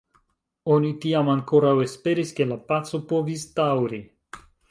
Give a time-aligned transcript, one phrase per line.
[0.75, 4.01] Oni tiam ankoraŭ esperis, ke la paco povis daŭri.